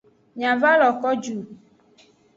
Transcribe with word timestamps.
Mia 0.37 0.53
va 0.63 0.71
lo 0.81 0.89
ko 1.03 1.09
ju. 1.23 1.37